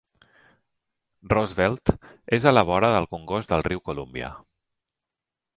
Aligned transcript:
Roosevelt 1.33 1.93
és 2.39 2.47
a 2.47 2.55
la 2.55 2.65
vora 2.71 2.91
del 2.97 3.07
congost 3.15 3.55
del 3.55 3.67
riu 3.71 3.87
Columbia. 3.91 4.35